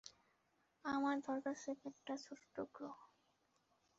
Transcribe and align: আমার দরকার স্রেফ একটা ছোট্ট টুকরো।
আমার 0.85 1.15
দরকার 1.27 1.55
স্রেফ 1.55 1.81
একটা 1.85 2.13
ছোট্ট 2.17 2.43
টুকরো। 2.55 2.89